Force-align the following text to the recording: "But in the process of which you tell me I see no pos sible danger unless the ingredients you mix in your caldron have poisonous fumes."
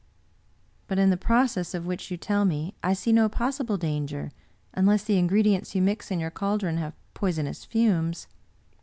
"But 0.87 0.97
in 0.97 1.11
the 1.11 1.15
process 1.15 1.75
of 1.75 1.85
which 1.85 2.09
you 2.09 2.17
tell 2.17 2.43
me 2.43 2.73
I 2.81 2.93
see 2.93 3.13
no 3.13 3.29
pos 3.29 3.59
sible 3.59 3.77
danger 3.77 4.31
unless 4.73 5.03
the 5.03 5.19
ingredients 5.19 5.75
you 5.75 5.81
mix 5.83 6.09
in 6.09 6.19
your 6.19 6.31
caldron 6.31 6.77
have 6.77 6.95
poisonous 7.13 7.65
fumes." 7.65 8.25